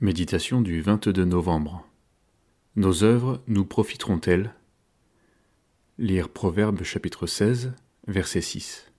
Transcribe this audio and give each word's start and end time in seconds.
Méditation 0.00 0.60
du 0.60 0.80
22 0.80 1.24
novembre. 1.24 1.84
Nos 2.76 3.02
œuvres 3.02 3.42
nous 3.48 3.64
profiteront-elles? 3.64 4.54
Lire 5.98 6.28
Proverbe 6.28 6.84
chapitre 6.84 7.26
16, 7.26 7.72
verset 8.06 8.40
6. 8.40 8.92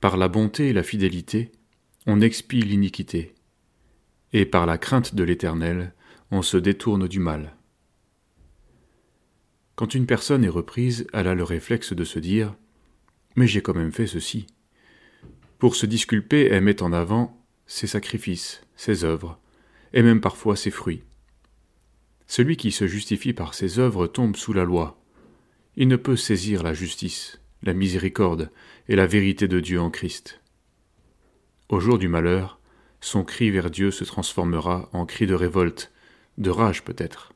Par 0.00 0.16
la 0.16 0.28
bonté 0.28 0.68
et 0.68 0.72
la 0.72 0.84
fidélité, 0.84 1.50
on 2.06 2.20
expie 2.20 2.62
l'iniquité, 2.62 3.34
et 4.32 4.46
par 4.46 4.66
la 4.66 4.78
crainte 4.78 5.16
de 5.16 5.24
l'Éternel, 5.24 5.92
on 6.30 6.42
se 6.42 6.56
détourne 6.56 7.08
du 7.08 7.18
mal. 7.18 7.56
Quand 9.74 9.96
une 9.96 10.06
personne 10.06 10.44
est 10.44 10.48
reprise, 10.48 11.08
elle 11.12 11.26
a 11.26 11.34
le 11.34 11.42
réflexe 11.42 11.92
de 11.92 12.04
se 12.04 12.20
dire 12.20 12.54
Mais 13.34 13.48
j'ai 13.48 13.62
quand 13.62 13.74
même 13.74 13.90
fait 13.90 14.06
ceci. 14.06 14.46
Pour 15.58 15.74
se 15.74 15.86
disculper, 15.86 16.46
elle 16.46 16.62
met 16.62 16.82
en 16.82 16.92
avant 16.92 17.39
ses 17.70 17.86
sacrifices, 17.86 18.62
ses 18.74 19.04
œuvres, 19.04 19.38
et 19.92 20.02
même 20.02 20.20
parfois 20.20 20.56
ses 20.56 20.72
fruits. 20.72 21.04
Celui 22.26 22.56
qui 22.56 22.72
se 22.72 22.88
justifie 22.88 23.32
par 23.32 23.54
ses 23.54 23.78
œuvres 23.78 24.08
tombe 24.08 24.34
sous 24.34 24.52
la 24.52 24.64
loi. 24.64 25.00
Il 25.76 25.86
ne 25.86 25.94
peut 25.94 26.16
saisir 26.16 26.64
la 26.64 26.74
justice, 26.74 27.40
la 27.62 27.72
miséricorde 27.72 28.50
et 28.88 28.96
la 28.96 29.06
vérité 29.06 29.46
de 29.46 29.60
Dieu 29.60 29.80
en 29.80 29.88
Christ. 29.88 30.40
Au 31.68 31.78
jour 31.78 31.96
du 31.96 32.08
malheur, 32.08 32.58
son 33.00 33.22
cri 33.22 33.50
vers 33.50 33.70
Dieu 33.70 33.92
se 33.92 34.02
transformera 34.02 34.90
en 34.92 35.06
cri 35.06 35.28
de 35.28 35.34
révolte, 35.34 35.92
de 36.38 36.50
rage 36.50 36.82
peut-être. 36.82 37.32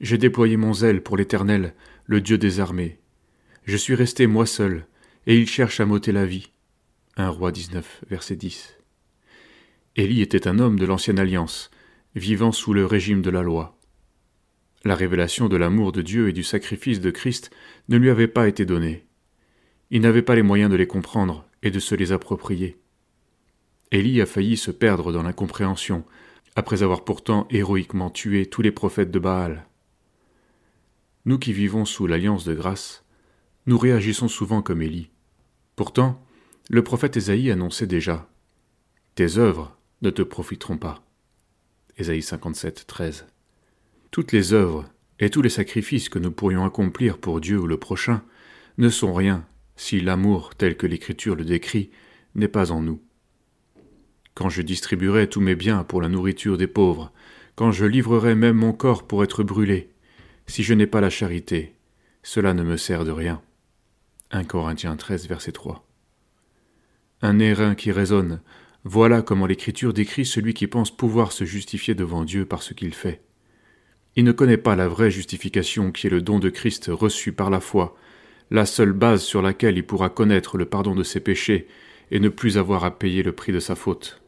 J'ai 0.00 0.18
déployé 0.18 0.56
mon 0.56 0.72
zèle 0.72 1.04
pour 1.04 1.16
l'Éternel, 1.16 1.74
le 2.04 2.20
Dieu 2.20 2.36
des 2.36 2.58
armées. 2.58 2.98
Je 3.62 3.76
suis 3.76 3.94
resté 3.94 4.26
moi 4.26 4.44
seul, 4.44 4.86
et 5.28 5.36
il 5.36 5.48
cherche 5.48 5.78
à 5.78 5.86
m'ôter 5.86 6.10
la 6.10 6.26
vie. 6.26 6.50
1 7.16 7.28
roi 7.28 7.52
19, 7.52 8.04
verset 8.08 8.34
10. 8.34 8.79
Élie 9.96 10.22
était 10.22 10.46
un 10.46 10.60
homme 10.60 10.78
de 10.78 10.86
l'ancienne 10.86 11.18
alliance, 11.18 11.70
vivant 12.14 12.52
sous 12.52 12.72
le 12.72 12.86
régime 12.86 13.22
de 13.22 13.30
la 13.30 13.42
loi. 13.42 13.76
La 14.84 14.94
révélation 14.94 15.48
de 15.48 15.56
l'amour 15.56 15.90
de 15.90 16.00
Dieu 16.00 16.28
et 16.28 16.32
du 16.32 16.44
sacrifice 16.44 17.00
de 17.00 17.10
Christ 17.10 17.50
ne 17.88 17.96
lui 17.96 18.08
avait 18.08 18.28
pas 18.28 18.46
été 18.46 18.64
donnée. 18.64 19.06
Il 19.90 20.00
n'avait 20.00 20.22
pas 20.22 20.36
les 20.36 20.42
moyens 20.42 20.70
de 20.70 20.76
les 20.76 20.86
comprendre 20.86 21.44
et 21.62 21.72
de 21.72 21.80
se 21.80 21.96
les 21.96 22.12
approprier. 22.12 22.78
Élie 23.90 24.20
a 24.20 24.26
failli 24.26 24.56
se 24.56 24.70
perdre 24.70 25.12
dans 25.12 25.24
l'incompréhension, 25.24 26.04
après 26.54 26.84
avoir 26.84 27.04
pourtant 27.04 27.48
héroïquement 27.50 28.10
tué 28.10 28.46
tous 28.46 28.62
les 28.62 28.70
prophètes 28.70 29.10
de 29.10 29.18
Baal. 29.18 29.66
Nous 31.24 31.38
qui 31.38 31.52
vivons 31.52 31.84
sous 31.84 32.06
l'alliance 32.06 32.44
de 32.44 32.54
grâce, 32.54 33.04
nous 33.66 33.76
réagissons 33.76 34.28
souvent 34.28 34.62
comme 34.62 34.82
Élie. 34.82 35.10
Pourtant, 35.74 36.24
le 36.68 36.84
prophète 36.84 37.16
Ésaïe 37.16 37.50
annonçait 37.50 37.88
déjà 37.88 38.30
Tes 39.16 39.36
œuvres, 39.36 39.76
ne 40.02 40.10
te 40.10 40.22
profiteront 40.22 40.78
pas. 40.78 41.04
Ésaïe 41.96 42.22
57, 42.22 42.86
13. 42.86 43.26
Toutes 44.10 44.32
les 44.32 44.52
œuvres 44.52 44.88
et 45.18 45.30
tous 45.30 45.42
les 45.42 45.50
sacrifices 45.50 46.08
que 46.08 46.18
nous 46.18 46.32
pourrions 46.32 46.64
accomplir 46.64 47.18
pour 47.18 47.40
Dieu 47.40 47.58
ou 47.58 47.66
le 47.66 47.76
prochain 47.76 48.22
ne 48.78 48.88
sont 48.88 49.12
rien 49.12 49.46
si 49.76 50.00
l'amour 50.00 50.54
tel 50.56 50.76
que 50.76 50.86
l'Écriture 50.86 51.36
le 51.36 51.44
décrit 51.44 51.90
n'est 52.34 52.48
pas 52.48 52.72
en 52.72 52.80
nous. 52.80 53.00
Quand 54.34 54.48
je 54.48 54.62
distribuerai 54.62 55.28
tous 55.28 55.40
mes 55.40 55.54
biens 55.54 55.84
pour 55.84 56.00
la 56.00 56.08
nourriture 56.08 56.56
des 56.56 56.66
pauvres, 56.66 57.12
quand 57.56 57.72
je 57.72 57.84
livrerai 57.84 58.34
même 58.34 58.56
mon 58.56 58.72
corps 58.72 59.06
pour 59.06 59.22
être 59.22 59.42
brûlé, 59.42 59.90
si 60.46 60.62
je 60.62 60.74
n'ai 60.74 60.86
pas 60.86 61.00
la 61.00 61.10
charité, 61.10 61.74
cela 62.22 62.54
ne 62.54 62.62
me 62.62 62.76
sert 62.76 63.04
de 63.04 63.10
rien. 63.10 63.42
1 64.30 64.44
Corinthiens 64.44 64.96
13, 64.96 65.28
verset 65.28 65.52
3. 65.52 65.86
Un 67.22 67.38
airain 67.38 67.74
qui 67.74 67.92
résonne 67.92 68.40
voilà 68.84 69.20
comment 69.20 69.46
l'Écriture 69.46 69.92
décrit 69.92 70.24
celui 70.24 70.54
qui 70.54 70.66
pense 70.66 70.94
pouvoir 70.94 71.32
se 71.32 71.44
justifier 71.44 71.94
devant 71.94 72.24
Dieu 72.24 72.46
par 72.46 72.62
ce 72.62 72.72
qu'il 72.72 72.94
fait. 72.94 73.20
Il 74.16 74.24
ne 74.24 74.32
connaît 74.32 74.56
pas 74.56 74.74
la 74.74 74.88
vraie 74.88 75.10
justification 75.10 75.92
qui 75.92 76.06
est 76.06 76.10
le 76.10 76.22
don 76.22 76.38
de 76.38 76.48
Christ 76.48 76.90
reçu 76.90 77.32
par 77.32 77.50
la 77.50 77.60
foi, 77.60 77.94
la 78.50 78.64
seule 78.64 78.92
base 78.92 79.22
sur 79.22 79.42
laquelle 79.42 79.76
il 79.76 79.84
pourra 79.84 80.08
connaître 80.08 80.56
le 80.56 80.64
pardon 80.64 80.94
de 80.94 81.02
ses 81.02 81.20
péchés 81.20 81.68
et 82.10 82.20
ne 82.20 82.30
plus 82.30 82.56
avoir 82.56 82.84
à 82.84 82.98
payer 82.98 83.22
le 83.22 83.32
prix 83.32 83.52
de 83.52 83.60
sa 83.60 83.74
faute. 83.74 84.22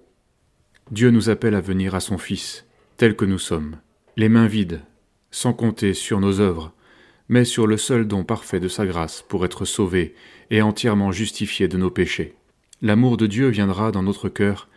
Dieu 0.91 1.11
nous 1.11 1.31
appelle 1.31 1.55
à 1.55 1.61
venir 1.61 1.95
à 1.95 2.01
son 2.01 2.19
Fils, 2.19 2.67
tel 2.99 3.17
que 3.17 3.25
nous 3.25 3.39
sommes, 3.39 3.79
les 4.19 4.29
mains 4.29 4.47
vides, 4.47 4.83
sans 5.31 5.55
compter 5.55 5.95
sur 5.95 6.21
nos 6.21 6.41
œuvres, 6.41 6.75
mais 7.29 7.47
sur 7.47 7.67
le 7.67 7.79
seul 7.79 8.07
don 8.07 8.23
parfait 8.23 8.61
de 8.61 8.69
sa 8.69 8.85
grâce 8.85 9.25
pour 9.27 9.47
être 9.47 9.65
sauvés 9.65 10.15
et 10.51 10.61
entièrement 10.61 11.11
justifiés 11.11 11.69
de 11.69 11.79
nos 11.79 11.91
péchés 11.91 12.35
l'amour 12.83 13.17
de 13.17 13.27
Dieu 13.27 13.49
viendra 13.49 13.93
dans 13.93 14.03
notre 14.03 14.29
cœur, 14.29 14.69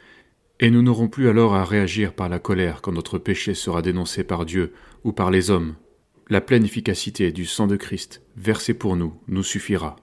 et 0.60 0.70
nous 0.70 0.82
n'aurons 0.82 1.10
plus 1.10 1.28
alors 1.28 1.56
à 1.56 1.66
réagir 1.66 2.14
par 2.14 2.30
la 2.30 2.40
colère 2.40 2.82
quand 2.82 2.94
notre 2.94 3.18
péché 3.18 3.54
sera 3.54 3.82
dénoncé 3.82 4.24
par 4.24 4.46
Dieu 4.46 4.74
ou 5.04 5.12
par 5.12 5.32
les 5.32 5.50
hommes. 5.50 5.76
La 6.30 6.40
pleine 6.40 6.64
efficacité 6.64 7.32
du 7.32 7.46
sang 7.46 7.68
de 7.68 7.76
Christ 7.76 8.22
versé 8.38 8.74
pour 8.74 8.96
nous 8.96 9.14
nous 9.28 9.44
suffira. 9.44 9.94